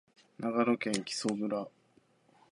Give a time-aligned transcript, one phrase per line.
[0.39, 1.67] 長野県木祖村